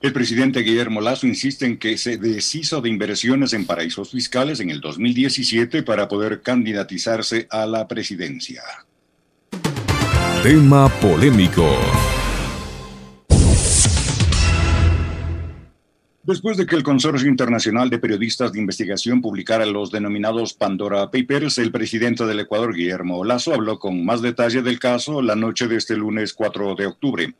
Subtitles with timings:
[0.00, 4.70] el presidente Guillermo Lazo insiste en que se deshizo de inversiones en paraísos fiscales en
[4.70, 8.62] el 2017 para poder candidatizarse a la presidencia.
[10.42, 11.68] Tema polémico.
[16.30, 21.58] Después de que el Consorcio Internacional de Periodistas de Investigación publicara los denominados Pandora Papers,
[21.58, 25.74] el presidente del Ecuador, Guillermo Lazo, habló con más detalle del caso la noche de
[25.74, 27.34] este lunes 4 de octubre.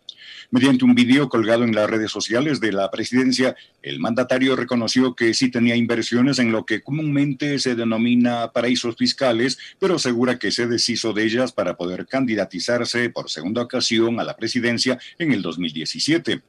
[0.50, 5.34] Mediante un video colgado en las redes sociales de la presidencia, el mandatario reconoció que
[5.34, 10.66] sí tenía inversiones en lo que comúnmente se denomina paraísos fiscales, pero asegura que se
[10.66, 16.42] deshizo de ellas para poder candidatizarse por segunda ocasión a la presidencia en el 2017.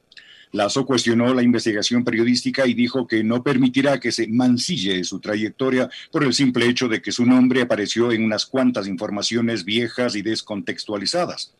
[0.52, 5.88] Lazo cuestionó la investigación periodística y dijo que no permitirá que se mancille su trayectoria
[6.10, 10.20] por el simple hecho de que su nombre apareció en unas cuantas informaciones viejas y
[10.20, 11.54] descontextualizadas.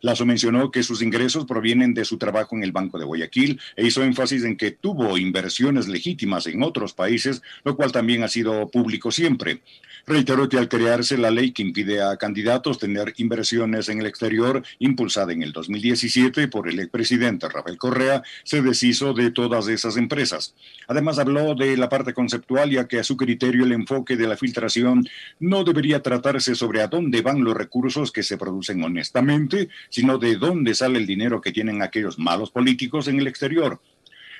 [0.00, 3.86] Lazo mencionó que sus ingresos provienen de su trabajo en el Banco de Guayaquil e
[3.86, 8.68] hizo énfasis en que tuvo inversiones legítimas en otros países, lo cual también ha sido
[8.68, 9.60] público siempre.
[10.06, 14.64] Reiteró que al crearse la ley que impide a candidatos tener inversiones en el exterior,
[14.80, 20.54] impulsada en el 2017 por el expresidente Rafael Correa, se deshizo de todas esas empresas.
[20.88, 24.36] Además habló de la parte conceptual, ya que a su criterio el enfoque de la
[24.36, 30.18] filtración no debería tratarse sobre a dónde van los recursos que se producen honestamente, sino
[30.18, 33.80] de dónde sale el dinero que tienen aquellos malos políticos en el exterior.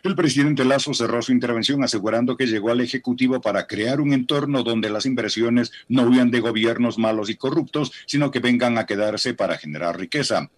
[0.02, 4.64] El presidente Lazo cerró su intervención asegurando que llegó al Ejecutivo para crear un entorno
[4.64, 9.32] donde las inversiones no huyan de gobiernos malos y corruptos, sino que vengan a quedarse
[9.34, 10.50] para generar riqueza.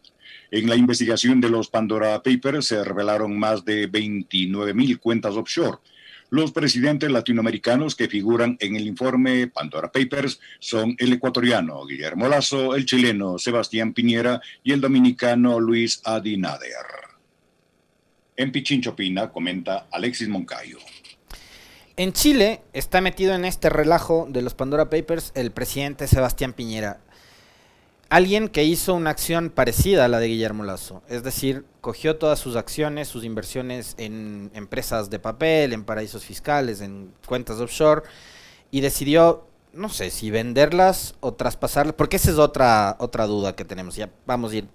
[0.51, 5.79] En la investigación de los Pandora Papers se revelaron más de 29 mil cuentas offshore.
[6.31, 12.75] Los presidentes latinoamericanos que figuran en el informe Pandora Papers son el ecuatoriano Guillermo Lazo,
[12.75, 16.87] el chileno Sebastián Piñera y el dominicano Luis Adinader.
[18.37, 20.79] En Pichinchopina comenta Alexis Moncayo.
[21.97, 26.99] En Chile está metido en este relajo de los Pandora Papers el presidente Sebastián Piñera.
[28.15, 31.03] Alguien que hizo una acción parecida a la de Guillermo Lazo.
[31.09, 36.81] Es decir, cogió todas sus acciones, sus inversiones en empresas de papel, en paraísos fiscales,
[36.81, 38.03] en cuentas offshore,
[38.71, 43.65] y decidió, no sé, si venderlas o traspasarlas, porque esa es otra, otra duda que
[43.65, 43.97] tenemos.
[43.97, 44.69] Ya vamos a ir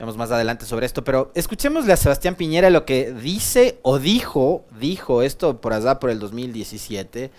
[0.00, 4.64] Vemos más adelante sobre esto, pero escuchémosle a Sebastián Piñera lo que dice o dijo,
[4.78, 7.30] dijo esto por allá por el 2017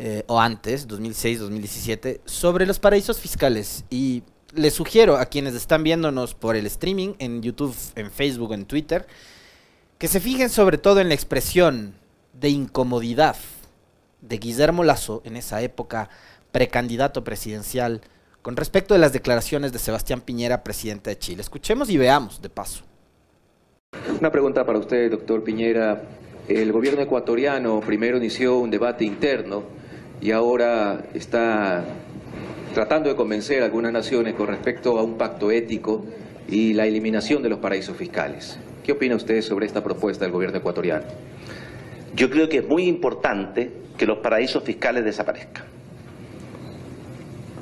[0.00, 3.84] eh, o antes, 2006, 2017, sobre los paraísos fiscales.
[3.90, 4.22] Y
[4.54, 9.08] les sugiero a quienes están viéndonos por el streaming en YouTube, en Facebook, en Twitter,
[9.98, 11.94] que se fijen sobre todo en la expresión
[12.32, 13.34] de incomodidad
[14.20, 16.08] de Guillermo Lazo en esa época
[16.52, 18.00] precandidato presidencial
[18.40, 21.42] con respecto de las declaraciones de Sebastián Piñera, presidente de Chile.
[21.42, 22.84] Escuchemos y veamos de paso.
[24.20, 26.02] Una pregunta para usted, doctor Piñera.
[26.46, 29.64] El gobierno ecuatoriano primero inició un debate interno
[30.20, 31.84] y ahora está
[32.74, 36.04] tratando de convencer a algunas naciones con respecto a un pacto ético
[36.48, 38.58] y la eliminación de los paraísos fiscales.
[38.84, 41.04] ¿Qué opina usted sobre esta propuesta del gobierno ecuatoriano?
[42.14, 45.64] Yo creo que es muy importante que los paraísos fiscales desaparezcan.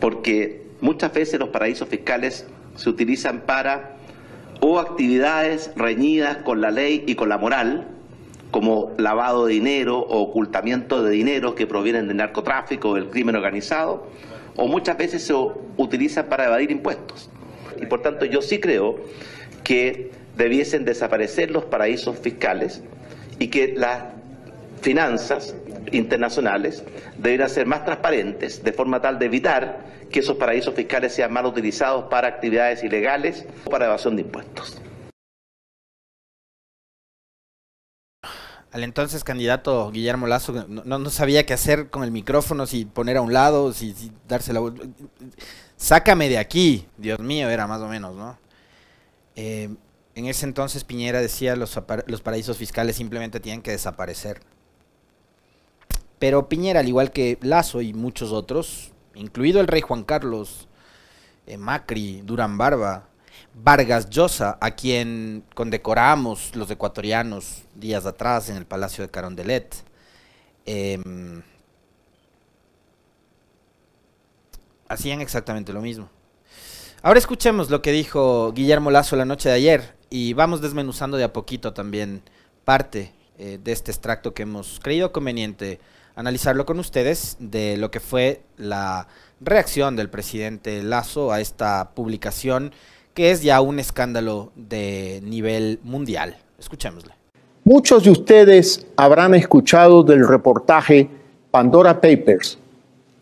[0.00, 3.97] Porque Muchas veces los paraísos fiscales se utilizan para
[4.61, 7.88] o actividades reñidas con la ley y con la moral,
[8.56, 13.37] como lavado de dinero o ocultamiento de dinero que provienen del narcotráfico o del crimen
[13.37, 14.06] organizado,
[14.56, 15.34] o muchas veces se
[15.77, 17.28] utilizan para evadir impuestos.
[17.78, 18.97] Y por tanto yo sí creo
[19.62, 22.81] que debiesen desaparecer los paraísos fiscales
[23.39, 24.05] y que las
[24.81, 25.55] finanzas
[25.93, 26.83] internacionales
[27.19, 29.81] deberían ser más transparentes de forma tal de evitar
[30.11, 34.81] que esos paraísos fiscales sean mal utilizados para actividades ilegales o para evasión de impuestos.
[38.76, 43.22] Al entonces candidato Guillermo Lazo no, sabía qué hacer con el micrófono, si poner a
[43.22, 44.87] un lado, si, si darse la vuelta.
[45.78, 48.38] Sácame de aquí, Dios mío, era más o menos, ¿no?
[49.34, 49.75] Eh,
[50.14, 54.43] en ese entonces Piñera decía los, los paraísos fiscales simplemente tienen que desaparecer.
[56.19, 60.69] Pero Piñera, al igual que Lazo y muchos otros, incluido el rey Juan Carlos,
[61.46, 63.08] eh, Macri, Durán Barba,
[63.55, 69.75] Vargas Llosa, a quien condecoramos los ecuatorianos días atrás en el Palacio de Carondelet.
[70.65, 71.43] Em,
[74.88, 76.09] hacían exactamente lo mismo.
[77.03, 81.25] Ahora escuchemos lo que dijo Guillermo Lazo la noche de ayer y vamos desmenuzando de
[81.25, 82.23] a poquito también
[82.65, 85.79] parte eh, de este extracto que hemos creído conveniente
[86.17, 89.06] analizarlo con ustedes de lo que fue la
[89.41, 92.73] reacción del presidente Lazo a esta publicación
[93.17, 96.37] que es ya un escándalo de nivel mundial.
[96.59, 97.13] Escuchémosle.
[97.65, 101.09] Muchos de ustedes habrán escuchado del reportaje
[101.51, 102.59] Pandora Papers,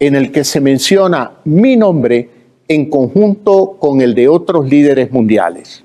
[0.00, 2.28] en el que se menciona mi nombre
[2.66, 5.84] en conjunto con el de otros líderes mundiales.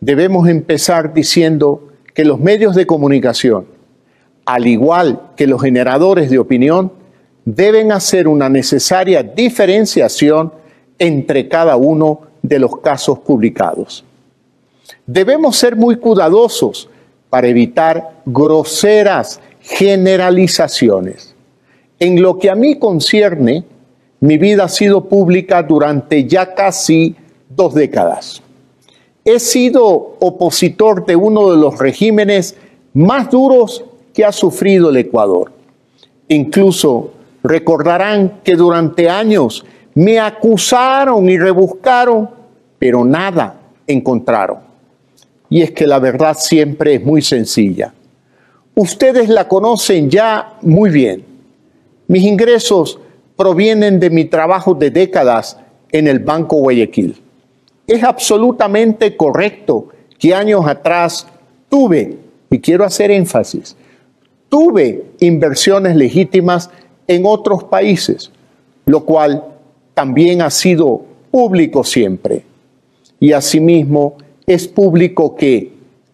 [0.00, 3.66] Debemos empezar diciendo que los medios de comunicación,
[4.44, 6.92] al igual que los generadores de opinión,
[7.44, 10.52] deben hacer una necesaria diferenciación
[11.00, 14.04] entre cada uno de los casos publicados.
[15.06, 16.88] Debemos ser muy cuidadosos
[17.28, 21.34] para evitar groseras generalizaciones.
[21.98, 23.64] En lo que a mí concierne,
[24.20, 27.16] mi vida ha sido pública durante ya casi
[27.48, 28.42] dos décadas.
[29.24, 32.56] He sido opositor de uno de los regímenes
[32.94, 33.84] más duros
[34.14, 35.50] que ha sufrido el Ecuador.
[36.28, 37.10] Incluso
[37.42, 39.64] recordarán que durante años
[39.96, 42.28] me acusaron y rebuscaron,
[42.78, 44.58] pero nada encontraron.
[45.48, 47.92] Y es que la verdad siempre es muy sencilla.
[48.74, 51.24] Ustedes la conocen ya muy bien.
[52.08, 52.98] Mis ingresos
[53.36, 55.58] provienen de mi trabajo de décadas
[55.92, 57.16] en el Banco Guayaquil.
[57.86, 59.88] Es absolutamente correcto
[60.18, 61.26] que años atrás
[61.68, 62.18] tuve,
[62.50, 63.76] y quiero hacer énfasis,
[64.48, 66.70] tuve inversiones legítimas
[67.06, 68.30] en otros países,
[68.86, 69.44] lo cual
[69.94, 72.44] también ha sido público siempre.
[73.20, 74.16] Y asimismo
[74.46, 75.72] es público que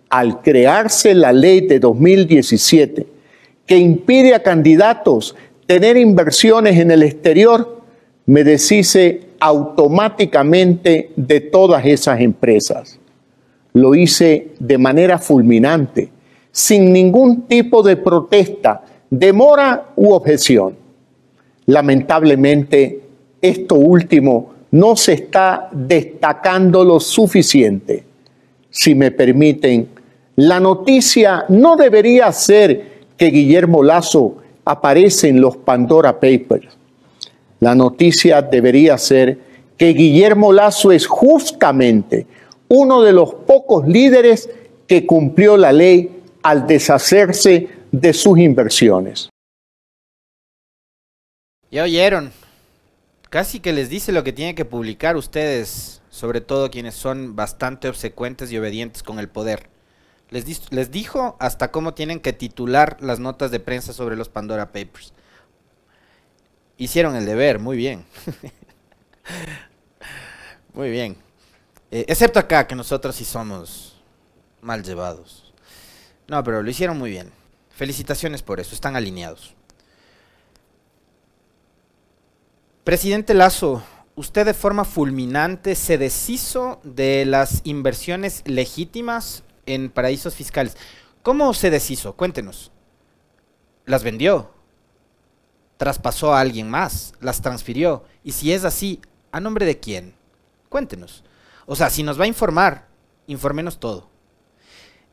[0.09, 3.07] al crearse la ley de 2017,
[3.67, 5.35] que impide a candidatos
[5.67, 7.81] tener inversiones en el exterior,
[8.27, 12.99] me deshice automáticamente de todas esas empresas.
[13.73, 16.11] Lo hice de manera fulminante,
[16.51, 20.77] sin ningún tipo de protesta, demora u objeción.
[21.67, 23.01] Lamentablemente,
[23.41, 28.05] esto último no se está destacando lo suficiente.
[28.71, 29.89] Si me permiten,
[30.37, 36.69] la noticia no debería ser que Guillermo Lazo aparece en los Pandora Papers.
[37.61, 39.39] La noticia debería ser
[39.77, 42.27] que Guillermo Lazo es justamente
[42.69, 44.49] uno de los pocos líderes
[44.87, 49.29] que cumplió la ley al deshacerse de sus inversiones.
[51.71, 52.33] Ya oyeron.
[53.33, 57.89] Casi que les dice lo que tienen que publicar ustedes, sobre todo quienes son bastante
[57.89, 59.71] obsecuentes y obedientes con el poder.
[60.29, 64.67] Les, les dijo hasta cómo tienen que titular las notas de prensa sobre los Pandora
[64.67, 65.15] Papers.
[66.77, 68.05] Hicieron el deber, muy bien.
[70.75, 71.17] muy bien.
[71.91, 74.03] Eh, excepto acá, que nosotros sí somos
[74.61, 75.55] mal llevados.
[76.29, 77.33] No, pero lo hicieron muy bien.
[77.71, 79.55] Felicitaciones por eso, están alineados.
[82.85, 83.81] Presidente Lazo,
[84.17, 90.77] usted de forma fulminante se deshizo de las inversiones legítimas en paraísos fiscales.
[91.23, 92.15] ¿Cómo se deshizo?
[92.15, 92.73] Cuéntenos.
[93.87, 94.51] ¿Las vendió?
[95.77, 97.15] ¿Traspasó a alguien más?
[97.21, 98.03] ¿Las transfirió?
[98.25, 99.01] Y si es así,
[99.31, 100.17] ¿a nombre de quién?
[100.69, 101.23] Cuéntenos.
[101.67, 102.89] O sea, si nos va a informar,
[103.29, 104.09] infórmenos todo.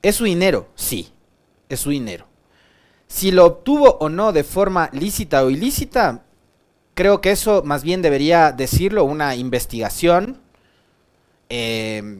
[0.01, 0.69] ¿Es su dinero?
[0.74, 1.13] Sí,
[1.69, 2.25] es su dinero.
[3.07, 6.25] Si lo obtuvo o no de forma lícita o ilícita,
[7.00, 10.38] creo que eso más bien debería decirlo una investigación
[11.48, 12.19] eh,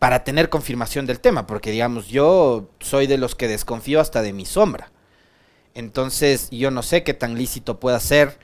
[0.00, 4.32] para tener confirmación del tema, porque digamos, yo soy de los que desconfío hasta de
[4.32, 4.90] mi sombra.
[5.74, 8.36] Entonces, yo no sé qué tan lícito pueda ser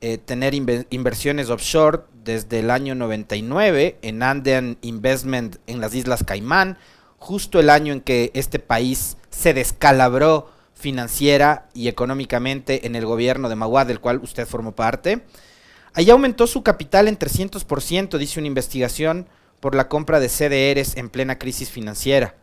[0.00, 6.78] eh, tener inversiones offshore desde el año 99 en Andean Investment en las Islas Caimán,
[7.18, 10.50] justo el año en que este país se descalabró
[10.80, 15.24] financiera y económicamente en el gobierno de Maguad, del cual usted formó parte.
[15.92, 19.28] Ahí aumentó su capital en 300%, dice una investigación,
[19.60, 22.34] por la compra de CDRs en plena crisis financiera.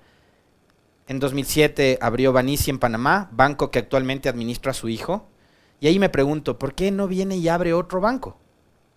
[1.07, 5.27] En 2007 abrió Banici en Panamá, banco que actualmente administra a su hijo.
[5.79, 8.37] Y ahí me pregunto, ¿por qué no viene y abre otro banco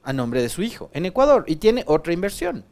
[0.03, 2.65] a nombre de su hijo en Ecuador y tiene otra inversión?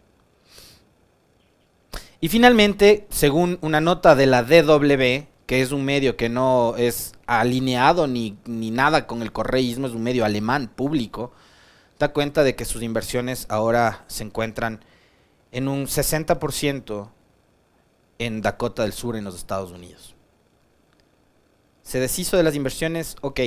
[2.21, 7.15] Y finalmente, según una nota de la DW, que es un medio que no es
[7.27, 11.33] alineado ni, nada con el correísmo, es un medio alemán público,
[11.99, 14.85] da cuenta de que sus inversiones ahora se encuentran
[15.51, 17.09] en un 60%
[18.19, 20.15] en Dakota del Sur, en los Estados Unidos.
[21.81, 23.17] ¿Se deshizo de las inversiones?
[23.23, 23.41] Ok.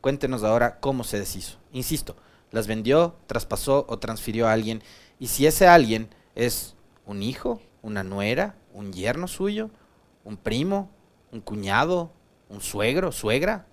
[0.00, 1.58] Cuéntenos ahora cómo se deshizo.
[1.72, 2.14] Insisto,
[2.52, 4.84] las vendió, traspasó o transfirió a alguien.
[5.18, 9.68] Y si ese alguien es un hijo, una nuera, un yerno suyo,
[10.24, 10.90] un primo,
[11.32, 12.12] un cuñado,
[12.48, 13.66] un suegro, suegra.